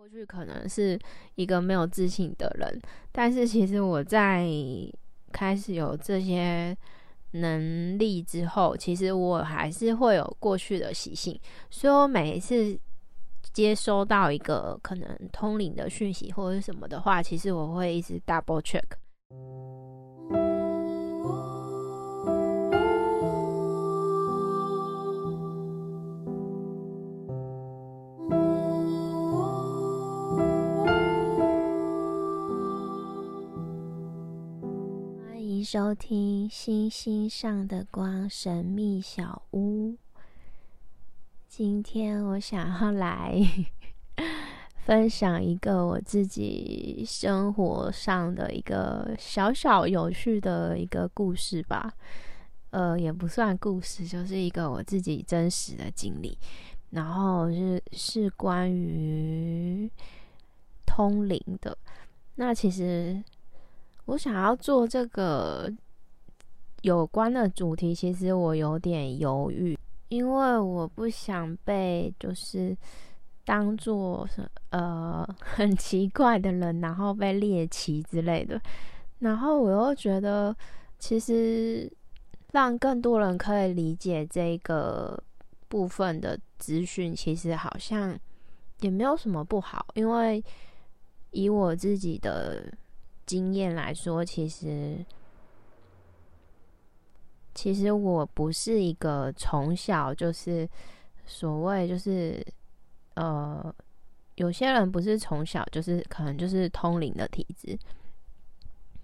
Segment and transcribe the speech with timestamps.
[0.00, 0.98] 过去可能是
[1.34, 2.80] 一个没有自信的人，
[3.12, 4.48] 但是其实我在
[5.30, 6.74] 开始有这些
[7.32, 12.80] 能力之后，其实我还是会有过去的习性，所以我每一次
[13.52, 18.80] 接收到一个可能通灵的讯息或者是什么的话，其实我会一直 double check。
[35.62, 39.92] 收听《星星上的光神秘小屋》。
[41.48, 43.40] 今天我想要来
[44.84, 51.92] 分享一个我自己生活上的一个小小有趣的一个故事吧。
[52.70, 56.38] 呃，也不算故事，就是一个我自己真实的经历。
[56.90, 59.90] 然后是是关于
[60.86, 61.76] 通灵的。
[62.36, 63.22] 那其实
[64.10, 65.72] 我想要做这个
[66.82, 72.76] 有关的主题，其实我有点犹豫，因为我不想被就是
[73.44, 74.28] 当做
[74.70, 78.60] 呃 很奇怪的人，然后被猎奇之类的。
[79.20, 80.56] 然后我又觉得，
[80.98, 81.88] 其实
[82.50, 85.22] 让更多人可以理解这个
[85.68, 88.18] 部分的资讯，其实好像
[88.80, 90.42] 也没有什么不好，因为
[91.30, 92.74] 以我自己的。
[93.30, 95.06] 经验来说，其实
[97.54, 100.68] 其实我不是一个从小就是
[101.26, 102.44] 所谓就是
[103.14, 103.72] 呃，
[104.34, 107.78] 有些人不是从小就是可能就是通灵的体质。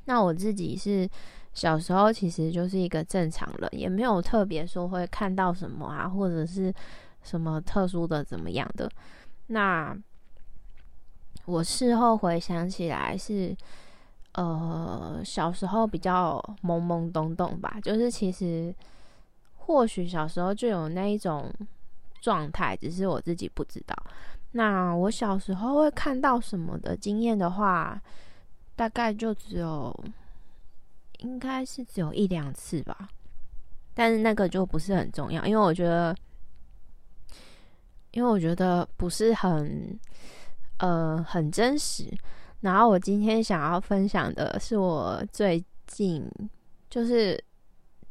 [0.06, 1.08] 那我自己是
[1.54, 6.74] 小时候其实就是一个正常人，也没有特别说会看到什么啊，或者是
[7.22, 8.90] 什么特殊的怎么样的。
[9.46, 9.96] 那
[11.44, 13.56] 我事后回想起来是。
[14.36, 18.74] 呃，小时候比较懵懵懂懂吧，就是其实
[19.56, 21.50] 或许小时候就有那一种
[22.20, 23.96] 状态，只是我自己不知道。
[24.52, 27.98] 那我小时候会看到什么的经验的话，
[28.74, 30.04] 大概就只有，
[31.20, 33.08] 应该是只有一两次吧。
[33.94, 36.14] 但是那个就不是很重要，因为我觉得，
[38.10, 39.98] 因为我觉得不是很，
[40.76, 42.14] 呃，很真实。
[42.60, 46.28] 然后我今天想要分享的是我最近，
[46.90, 47.42] 就是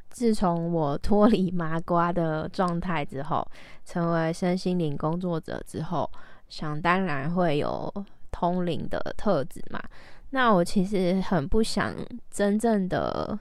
[0.10, 3.46] 自从我脱离麻瓜的状态之后，
[3.84, 6.10] 成为身心灵工作者之后，
[6.48, 7.92] 想当然会有
[8.32, 9.82] 通灵的特质嘛。
[10.30, 11.94] 那我其实很不想
[12.30, 13.38] 真正的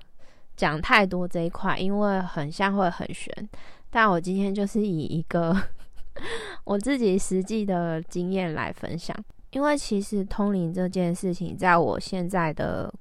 [0.56, 3.32] 讲太多这一块，因为很像会很玄。
[3.90, 5.56] 但我今天就是以一个
[6.64, 9.16] 我自己实际的经验来分享。
[9.54, 12.92] 因为其实通灵这件事情，在我现在的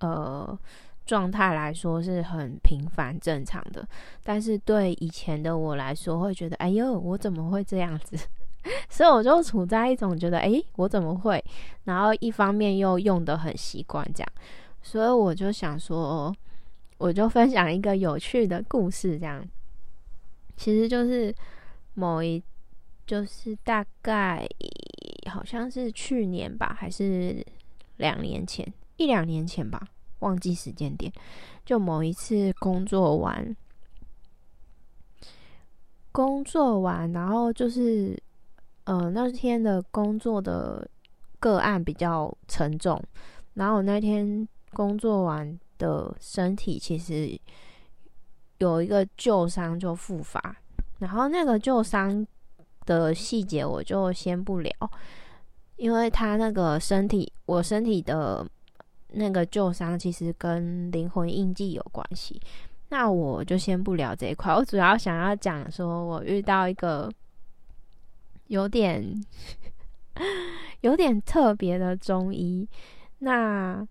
[0.00, 0.58] 呃
[1.06, 3.88] 状态来说是很平凡正常的，
[4.24, 8.16] 但是对以前的我来说，会觉得哎呦，我怎么会这样子？
[8.90, 11.42] 所以我就处在一种觉得哎，我怎么会？
[11.84, 14.28] 然后一方面又用的很习惯这样，
[14.82, 16.34] 所以我就想说，
[16.98, 19.42] 我就分享一个有趣的故事，这样，
[20.56, 21.32] 其实就是
[21.94, 22.42] 某一，
[23.06, 24.44] 就是大概。
[25.28, 27.44] 好像是去年吧，还是
[27.96, 28.66] 两年前，
[28.96, 29.88] 一两年前吧，
[30.20, 31.12] 忘记时间点。
[31.64, 33.56] 就某一次工作完，
[36.10, 38.20] 工作完，然后就是，
[38.84, 40.88] 呃，那天的工作的
[41.38, 43.00] 个案比较沉重，
[43.54, 47.38] 然后我那天工作完的身体其实
[48.58, 50.56] 有一个旧伤就复发，
[50.98, 52.26] 然后那个旧伤
[52.98, 54.72] 的细节我就先不聊。
[55.76, 58.46] 因为他那个身体，我身体的
[59.12, 62.38] 那个旧伤，其实跟灵魂印记有关系。
[62.90, 67.10] 那我就先不聊这一块，我主要想要讲说，我遇到一个
[68.48, 69.02] 有点
[70.82, 72.68] 有点特别的中医。
[73.20, 73.82] 那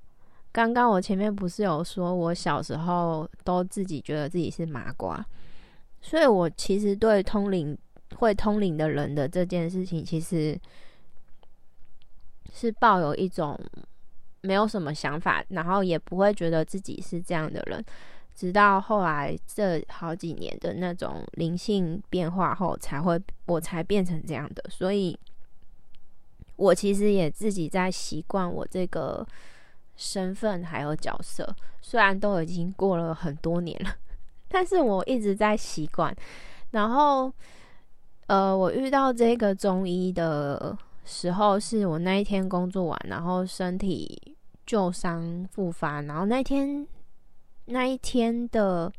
[0.51, 5.25] 刚刚我前面不是有说，我小时候都自己觉得自己是麻瓜，
[6.01, 7.75] 所以我其实对通灵
[8.17, 10.59] 会通灵的人的这件事情，其实。
[12.51, 13.57] 是抱有一种
[14.41, 17.85] 没有什么想法，然后也不会觉得自己是这样的人，
[18.33, 24.63] 直到后来这好几年的那种灵性变化后，才会我才变成这样的。
[24.67, 25.17] 所以，
[26.55, 29.25] 我其实也自己在习惯我这个
[29.95, 33.95] 身份还有角色，虽然都已经过了很多年了，
[34.49, 36.13] 但是我一直在习惯。
[36.71, 37.31] 然后，
[38.29, 40.77] 呃，我遇到这个中医的。
[41.11, 46.85] 时候是我那一天工作完，然后身体旧伤复发，然后那天
[47.65, 48.93] 那一天的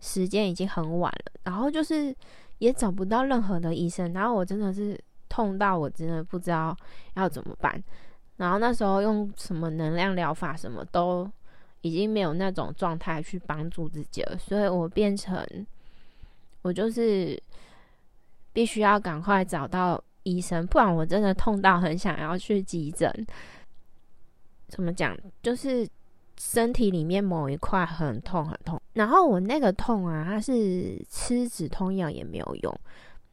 [0.00, 2.12] 时间已经很晚了，然后就是
[2.58, 6.76] 也找不到任何的医生，然后我真的是痛到我真的不知道
[7.14, 7.80] 要怎么办，
[8.38, 11.30] 然后那时候用什么能量疗法什么都
[11.82, 15.46] 已经没有那种状态去帮助自己了，所以我变成
[16.62, 17.40] 我就是
[18.56, 20.02] 必须要赶快找到。
[20.28, 23.08] 医生，不然我真的痛到很想要去急诊。
[24.66, 25.16] 怎么讲？
[25.40, 25.88] 就是
[26.36, 32.80] 身体里面某一块很痛很痛，然后我那个痛啊，它是吃止痛药也没有用。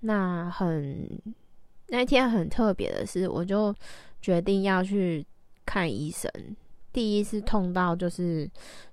[0.02, 1.10] 那很
[1.88, 3.74] 那天很特别的是，我就
[4.22, 5.26] 决定要去
[5.66, 6.32] 看医生。
[6.92, 8.48] 第一次痛到就是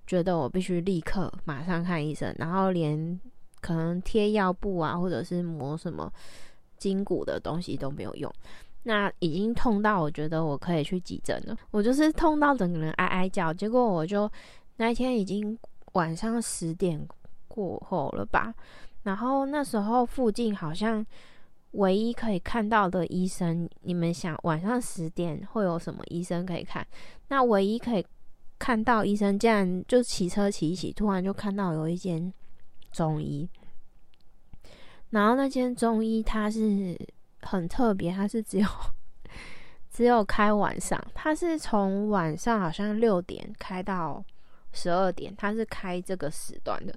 [0.06, 3.20] 觉得我必须立刻马上看医生，然后连
[3.60, 6.12] 可能贴药布啊，或者是抹什么。
[6.78, 8.32] 筋骨的东西都没有用，
[8.84, 11.54] 那已经痛到我觉得我可以去急诊了。
[11.72, 14.26] 我就是痛到整个人哀哀叫，结果我就
[14.78, 15.58] 那一天已经
[15.92, 17.06] 晚上十点
[17.48, 18.54] 过后了吧。
[19.02, 21.04] 然后那时候附近好像
[21.72, 26.86] 唯一可以看到的医生，你们想晚上十点会有什么医生可以看？
[27.28, 28.06] 那唯一可以
[28.58, 32.32] 看到医生，竟然就骑车骑一骑，突然就看到有一间
[32.92, 33.48] 中医。
[35.10, 36.96] 然后那间中医它是
[37.42, 38.66] 很特别，它是只有
[39.90, 44.24] 只有开晚上，它是从晚上好像六点开到
[44.72, 46.94] 十二点，它是开这个时段的。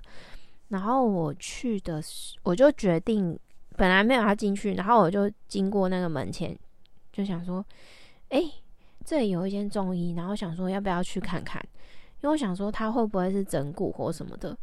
[0.67, 3.37] 然后我去的时，我就决定
[3.75, 6.55] 本来没有要进去，然后我就经过那个门前，
[7.11, 7.65] 就想说，
[8.29, 8.43] 哎，
[9.03, 11.59] 这里有一间中医，然后想说要不要去看看，
[12.21, 14.55] 因为我想说他会不会是整蛊或什么的。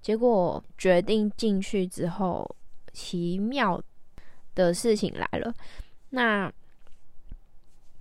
[0.00, 2.54] 结果决定进去之后。
[2.90, 3.80] 奇妙
[4.56, 5.54] 的事情来了。
[6.10, 6.52] 那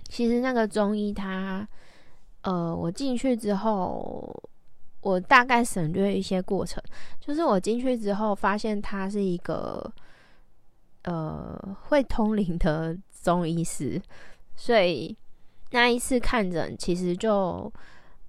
[0.08, 1.68] 其实那个中医他，
[2.42, 4.50] 呃，我进去之后，
[5.02, 6.82] 我大概省略一些过程。
[7.20, 9.94] 就是我进去之后，发现他是一个
[11.04, 14.02] 呃会通灵的中医师，
[14.56, 15.16] 所以
[15.70, 17.72] 那一次看诊，其实就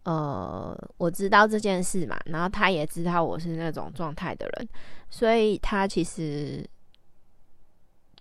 [0.04, 4.68] 呃我知道这件事嘛，然后他也知道我是那种状态的人。
[5.10, 6.62] 所以他其实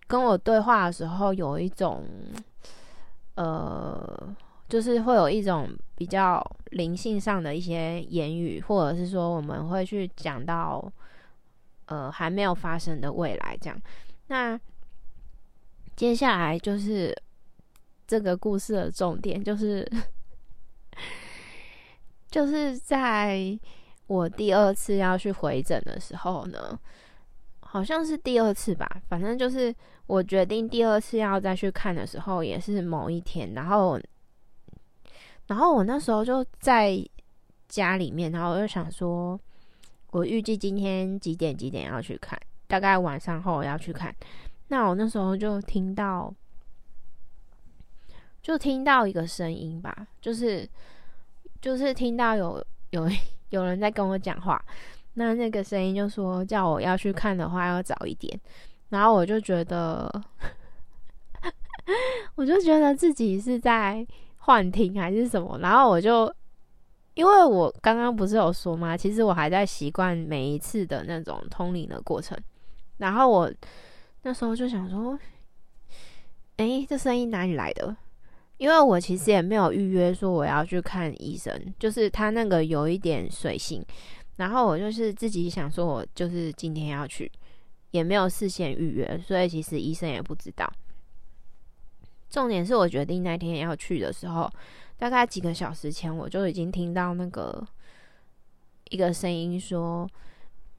[0.07, 2.05] 跟我对话的时候，有一种，
[3.35, 4.35] 呃，
[4.69, 6.41] 就是会有一种比较
[6.71, 10.89] 灵性上的一些言语，或者是说我们会去讲到，
[11.87, 13.81] 呃，还没有发生的未来这样。
[14.27, 14.57] 那
[15.95, 17.13] 接下来就是
[18.05, 19.85] 这个故事的重点，就是
[22.29, 23.59] 就是在。
[24.07, 26.79] 我第二次要去回诊的时候呢，
[27.59, 29.75] 好像是第二次吧，反正就是
[30.05, 33.99] 我决定第二次要再去看的时候，也是某一天，然后，
[35.47, 36.97] 然后我那时候就在
[37.67, 39.37] 家里面，然后我就想说，
[40.11, 44.15] 我预计今天几点几点要去看，大概晚上后要去看，
[44.69, 46.33] 那我那时候就听到，
[48.41, 50.65] 就听到一个声音吧，就是
[51.67, 53.09] 就是听到有有。
[53.49, 54.61] 有人在跟我讲话，
[55.13, 58.37] 那那个声音就说叫我要去看的话要早一点，
[58.89, 60.11] 然后我就觉得，
[62.35, 64.05] 我就觉得自己是在
[64.39, 66.29] 幻听还是什么，然后我就
[67.13, 68.97] 因为我刚刚不是有说吗？
[68.97, 72.37] 其实我还在习惯每一次的那种通灵的过程，
[72.97, 73.49] 然后我
[74.23, 75.17] 那时候就想说，
[76.57, 77.95] 哎，这声音哪里来的？
[78.57, 83.85] 因为我其实也没有预约说我要去看医生，就是他那个有一点随性，
[84.37, 87.31] 然后我就是自己想说，我就是今天要去，
[87.91, 90.67] 也没有事先预约，所以其实医生也不知道。
[92.31, 94.51] 重点是我决定那天要去的时候，
[94.97, 97.63] 大概几个小时前我就已经听到那个
[98.89, 100.09] 一个声音说，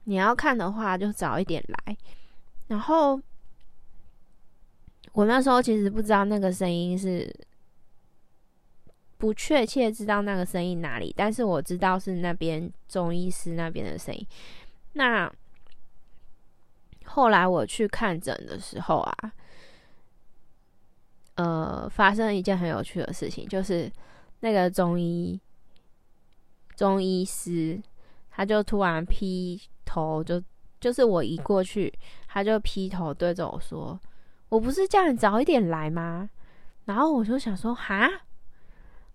[0.03, 1.97] 你要看的话就早一点来，
[2.67, 3.17] 然后
[5.13, 7.33] 我那时候其实不知道那个声音是。
[9.19, 14.25] 不确切知道那个声音哪里，但是我知道是那边中医师那边的声音。
[14.93, 15.29] 那
[17.03, 19.33] 后来我去看诊的时候啊，
[21.35, 23.91] 呃，发生一件很有趣的事情，就是
[24.39, 25.37] 那个中医
[26.77, 27.77] 中医师
[28.31, 30.41] 他就突然劈头，就
[30.79, 31.93] 就是我一过去，
[32.29, 33.99] 他就劈头对着我说
[34.47, 36.29] ：“我不是叫你早一点来吗？”
[36.85, 38.09] 然后我就想说：“哈。”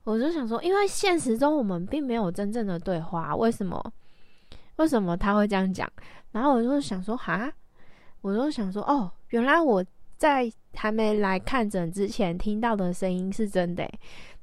[0.04, 3.92] 我就想说，因为现实中我们并没有真正的对话，为什么？
[4.76, 5.90] 为什么他会这样讲？
[6.32, 7.52] 然后我就想说，哈，
[8.20, 9.84] 我就想说，哦，原来我
[10.16, 13.88] 在还没来看诊之前听到的声音是真的。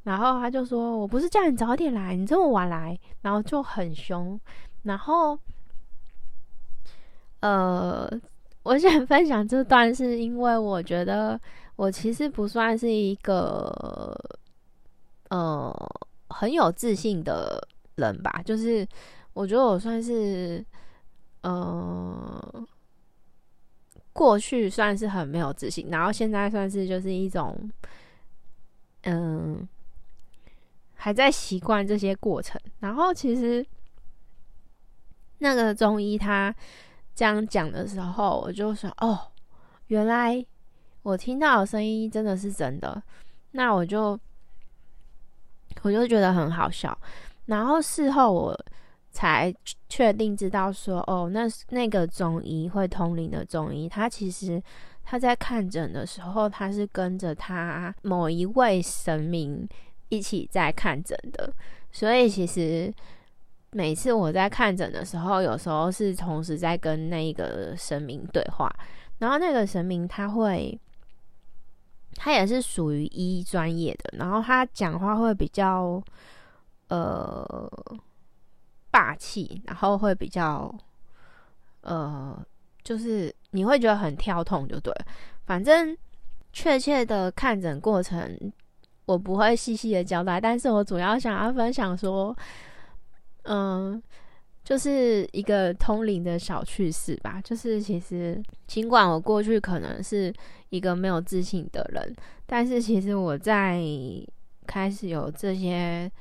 [0.03, 4.39] 然后他就说：“我不是叫你早点来，你这么晚来。”然后就很凶。
[4.81, 5.37] 然后，
[7.41, 8.09] 呃，
[8.63, 11.39] 我想分享这段，是因为我觉得
[11.75, 14.11] 我其实不算是一个
[15.31, 15.73] 呃
[16.29, 18.41] 很有自信的人吧。
[18.45, 18.87] 就是
[19.33, 20.63] 我觉得我算是
[21.41, 22.65] 呃
[24.13, 27.71] 过去算是很没有自信，然后现在算是就是一种
[29.05, 29.67] 嗯。
[31.03, 33.65] 还在习惯这些过程，然后其实
[35.39, 36.53] 那个中医他
[37.15, 39.19] 这样讲的时候，我就说：“哦，
[39.87, 40.45] 原来
[41.01, 43.01] 我听到的声音真的是真的。”
[43.53, 44.15] 那我就
[45.81, 46.97] 我就觉得很好笑。
[47.45, 48.65] 然后事后我
[49.11, 49.53] 才
[49.89, 54.61] 确定知道说：“哦，那那个中医会通灵的中医，他其实
[55.03, 59.67] 他在看诊的时候，他是跟着他某一位神明。”
[60.13, 61.49] 一起在看诊的，
[61.89, 62.93] 所以其实
[63.71, 68.69] 每次我在看诊的时候，有时候是同时在跟那个神明对话，
[69.19, 70.77] 然后那个神明他会，
[72.23, 75.99] 他也是属于医专业的，然后他讲话会比较
[76.87, 77.67] 呃
[78.91, 80.71] 霸气，然后会比较
[81.81, 82.39] 呃，
[82.83, 84.93] 就是你会觉得很跳痛，就对，
[85.47, 85.97] 反正
[86.53, 88.53] 确切的看诊过程。
[89.05, 92.37] 我不会细细的交代，但是我主要想要分享说，
[93.43, 94.01] 嗯，
[94.63, 97.41] 就是一个通灵的小趣事吧。
[97.43, 100.33] 就是其实，尽管我过去可能是
[100.69, 102.15] 一个没有自信的人，
[102.45, 103.81] 但是其实我在
[104.67, 106.11] 开始有这些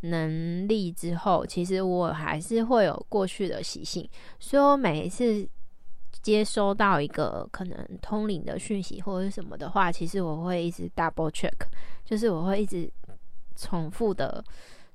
[0.00, 5.48] 能力之后，其实我还是会有过去的习性，所以我每一次。
[6.22, 11.52] 接收到一个可能通灵的讯息或者什么的话，其实我会一直 double check，
[12.04, 12.90] 就是我会一直
[13.54, 14.44] 重复的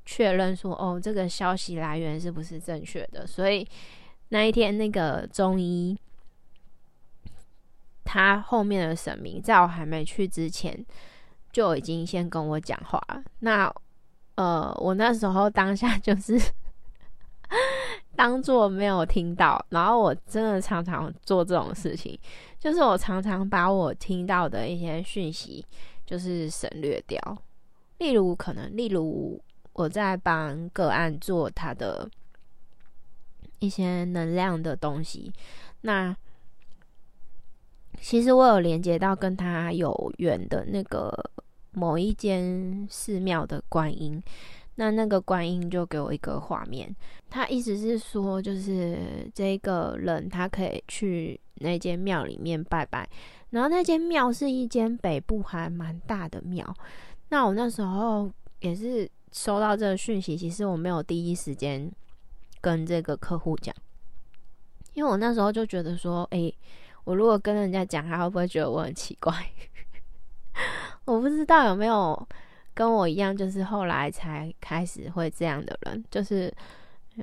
[0.06, 3.26] 确认说，哦，这个消息来源是不是正确的？
[3.26, 3.68] 所以
[4.30, 5.98] 那一天那个中医，
[8.04, 10.86] 他后面的神明在我还没去之前
[11.52, 13.02] 就已经先跟我讲话。
[13.40, 13.74] 那
[14.36, 16.40] 呃，我那时候当下就是。
[18.16, 22.18] 当做没有听到，然后我真的常常做这种事情，
[22.58, 25.66] 就是我常常把我听到的一些讯息
[26.06, 27.20] 就是省略掉。
[27.98, 29.42] 例如，可能例如
[29.74, 32.10] 我在帮个案做他的
[33.60, 35.32] 一些能量的东西，
[35.82, 36.16] 那
[38.00, 41.14] 其实我有连接到跟他有缘的那个
[41.72, 44.22] 某一间寺庙的观音。
[44.76, 46.96] 那那个观音就给我一个画面，
[47.30, 53.08] 他意思是说，就是这个人他可以去那间庙里面拜拜，
[53.50, 56.66] 然后那间庙是一间北部还蛮大的庙。
[57.30, 61.92] 那我那时候也是收到这个讯息，其实我没有第一时间
[62.60, 63.76] 跟这个客户讲，
[64.94, 66.54] 因为我那时候就觉得说，诶，
[67.04, 69.34] 我如果跟人家讲，他会不会觉得我很奇怪？
[71.06, 72.28] 我不知道有没有。
[72.74, 76.52] 跟我一样，就是后来才开始会这样的人，就是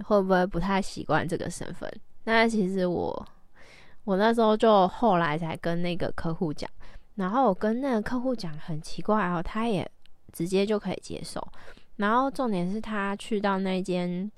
[0.04, 1.90] 会不会不太习惯这个身份？
[2.24, 3.26] 那其实我，
[4.04, 6.70] 我那时候就后来才跟那个客户讲，
[7.14, 9.90] 然后我跟那个客户讲很奇怪哦，他也
[10.34, 11.40] 直接就可以接受。
[11.98, 14.28] 然后重点是他去到那间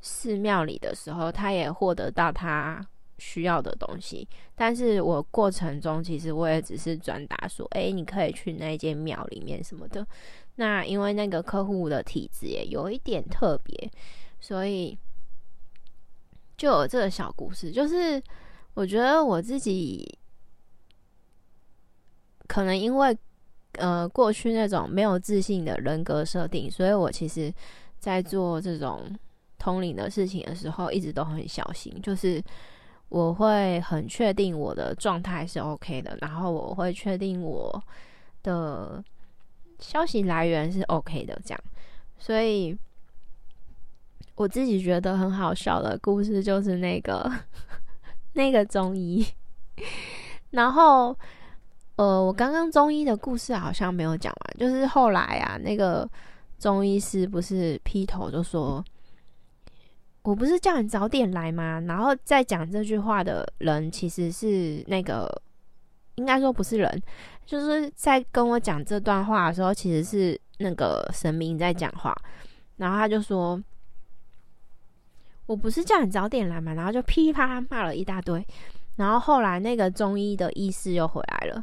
[0.00, 2.86] 寺庙里的时候，他也获得到他。
[3.22, 10.06] 需要的东西，但是我过程中其实我也只是转达说，哎，你可以去那间庙里面什么的。
[10.54, 13.92] 那因为那个客户的体质也有一点特别，
[14.40, 14.98] 所以
[16.56, 17.70] 就有这个小故事。
[17.70, 18.22] 就是
[18.72, 20.18] 我觉得我自己
[22.46, 23.14] 可能因为
[23.78, 27.52] 呃过去那种没有自信的人格设定，所以我其实
[27.98, 29.10] 在做这种
[29.58, 32.42] 通灵的事情的时候，一直都很小心，就是。
[33.10, 37.82] 我会很确定我的状态是 OK 的，然后我会确定我
[38.44, 39.02] 的
[39.80, 41.60] 消息来源是 OK 的，这样。
[42.20, 42.78] 所以
[44.36, 47.28] 我自己觉得很好笑的故事就是那个
[48.34, 49.26] 那个中医，
[50.50, 51.12] 然后
[52.00, 56.08] 呃，我刚刚中医的故事好像没有讲完，就是后来啊，那个
[56.58, 58.82] 中医师不是劈头就说。
[60.22, 61.78] 我不是叫你早点来吗？
[61.86, 65.28] 然后再讲这句话的人，其实是那个，
[66.14, 67.02] 应该说不是人，
[67.44, 72.16] 就是在跟我讲这段话的时候，其实是那个神明在讲话。
[72.76, 73.62] 然后他就说
[75.44, 78.46] ：“我不是叫你早点来嘛。”然后就噼里啪啦骂了一大堆。
[79.00, 81.62] 然后后来那个中医的医师又回来了，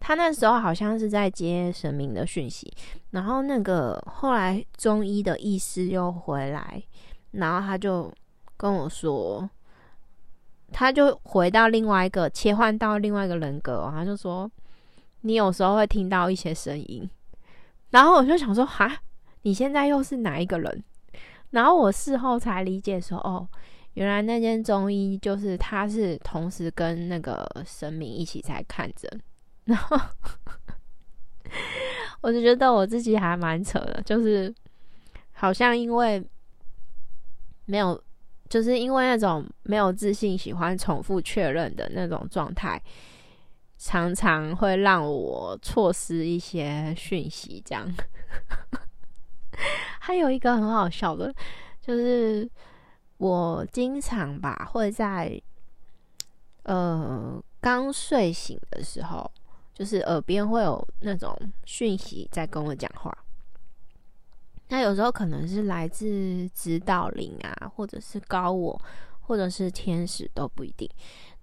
[0.00, 2.68] 他那时候好像是在接神明的讯息，
[3.12, 6.82] 然后那个后来中医的意识又回来，
[7.30, 8.12] 然后他就
[8.56, 9.48] 跟我说，
[10.72, 14.50] 他就回到另外一个切换到另外一个人格，他就说
[15.20, 17.08] 你有时候会听到一些声音，
[17.90, 19.00] 然后我就想说哈，
[19.42, 20.82] 你现在又是哪一个人？
[21.50, 23.46] 然后我事后才理解说哦。
[23.94, 29.10] 原来那间中医就是他是同时跟那个神明一起在看诊，
[29.64, 29.98] 然后
[32.20, 34.54] 我就觉得我自己还蛮扯的，就是
[35.32, 36.24] 好像因为
[37.64, 38.00] 没有，
[38.48, 42.80] 就是因为那种没有自信、喜欢重复确认的那种状态，
[43.78, 47.60] 常常会让我错失一些讯息。
[47.66, 47.92] 这样，
[49.98, 51.34] 还有一个很好笑的，
[51.80, 52.48] 就是。
[53.18, 55.40] 我经常吧会在
[56.62, 59.28] 呃刚睡醒的时候，
[59.74, 63.16] 就是耳边会有那种讯息在跟我讲话。
[64.68, 68.80] 那有时候可能是来自指导灵啊，或者是高我，
[69.20, 70.88] 或者是天使都不一定。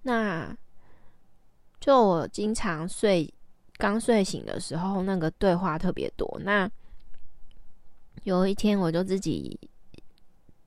[0.03, 0.55] 那
[1.79, 3.31] 就我经常睡
[3.77, 6.39] 刚睡醒的时候，那个对话特别多。
[6.43, 6.71] 那
[8.23, 9.59] 有一天我就自己。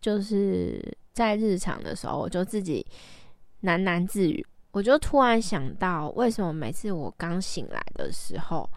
[0.00, 2.86] 就是在日常的时候，我就自己
[3.64, 4.46] 喃喃自语。
[4.70, 8.70] 我就突然想到，为什么每次我刚醒来的时候，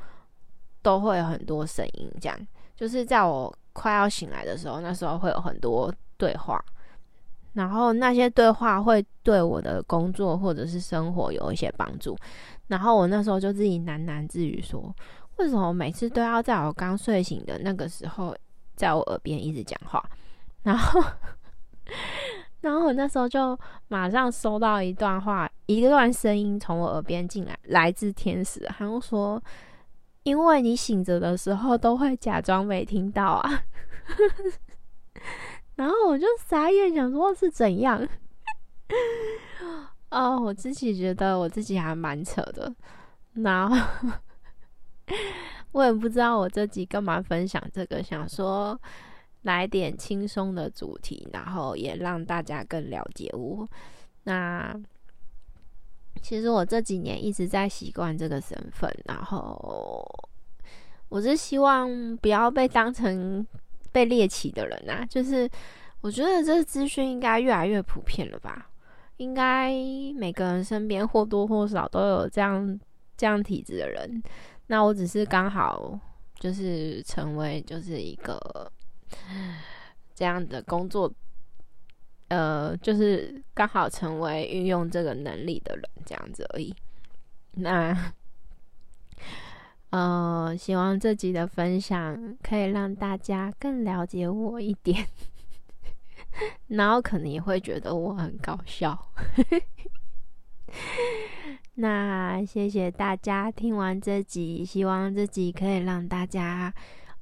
[0.81, 2.11] 都会有很多声音？
[2.19, 6.63] 这样，就是在我快要醒来的时候，那时候会有很多对话，
[7.53, 12.17] 然后那些对话会对我的工作或者是生活有一些帮助。
[12.67, 14.91] 然后我那时候就自己喃喃自语说：
[15.35, 18.35] 为什么每次都要在我刚睡醒的那个时候，
[18.75, 20.03] 在我耳边一直讲话？
[20.63, 21.03] 然后，
[22.61, 29.41] 然后我那时候就马上收到一段话，一段声音从我耳边进来，来自天使，他就说
[30.23, 33.63] ：“因为你醒着的时候都会假装没听到啊。
[35.75, 38.07] ”然后我就傻眼，想说是怎样？
[40.11, 42.71] 哦，我自己觉得我自己还蛮扯的。
[43.33, 43.75] 然后
[45.71, 48.79] 我也不知道我这集干嘛分享这个，想说。
[49.43, 53.67] 来点轻松的主题，然后也让大家更了解我。
[54.23, 54.79] 那
[56.21, 60.05] 其实我这几年一直在习惯这个身份，然后
[61.09, 63.45] 我是希望不要被当成
[63.91, 65.03] 被猎奇的人啊。
[65.09, 65.49] 就是
[66.01, 68.69] 我觉得这个资讯应该越来越普遍了吧？
[69.17, 69.73] 应该
[70.15, 72.79] 每个人身边或多或少都有这样
[73.17, 74.21] 这样体质的人。
[74.67, 75.99] 那我只是刚好
[76.39, 78.71] 就是成为就是一个。
[80.13, 81.11] 这样的工作，
[82.27, 86.75] 呃，就是刚好成为运用这个能力的人，这样子而已。
[87.53, 88.13] 那，
[89.89, 95.07] 呃，希望这集的分享可以让大家更了解我一点，
[96.67, 99.11] 然后可能也会觉得我很搞笑。
[101.75, 106.73] 那谢谢大家听完这集，希望这集可以让大家。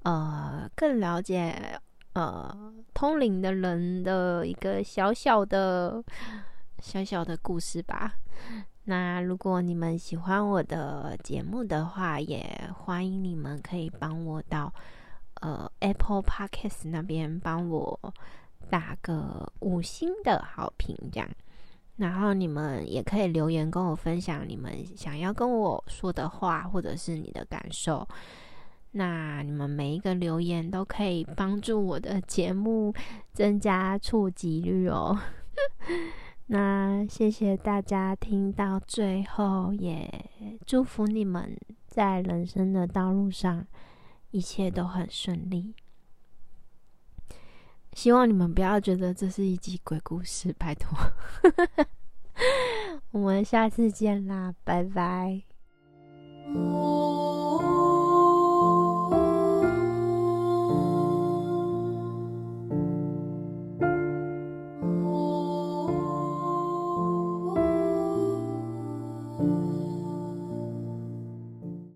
[0.04, 1.80] 呃，更了解
[2.14, 6.04] 呃通灵的人的一个小小的、
[6.80, 8.14] 小小的故事吧。
[8.86, 14.74] 那如果你们喜欢我的节目的话，也欢迎你们可以帮我到
[15.42, 18.00] 呃 Apple Podcast 那边帮我
[18.70, 21.30] 打个五星的好评，这样。
[21.98, 28.08] 然后你们也可以留言跟我分享你们想要跟我说的话，或者是你的感受。
[28.91, 32.93] 那你们每一个留言都可以帮助我的节目
[33.32, 35.17] 增加触及率哦。
[36.47, 40.25] 那谢谢大家听到最后，也
[40.65, 43.67] 祝福你们在人生的道路上
[44.32, 45.75] 一切都很顺利。
[47.93, 50.97] 希望你们不要觉得这是一集鬼故事，拜托。
[53.12, 55.43] 我们下次见啦，拜拜。